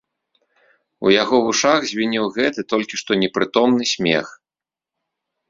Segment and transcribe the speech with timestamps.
[1.07, 4.35] У яго вушах звінеў гэты, толькі што непрытомны смех.